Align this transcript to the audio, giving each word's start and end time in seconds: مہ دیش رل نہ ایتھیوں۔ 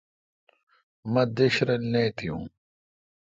مہ 1.11 1.23
دیش 1.35 1.55
رل 1.67 1.83
نہ 1.91 1.99
ایتھیوں۔ 2.05 2.43